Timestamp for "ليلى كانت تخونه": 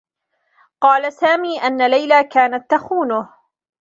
1.87-3.29